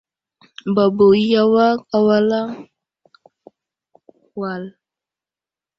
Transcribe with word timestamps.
Babo 0.75 1.05
i 1.23 1.25
awak 1.41 1.77
awalaŋ 1.97 2.47
wal. 4.39 4.63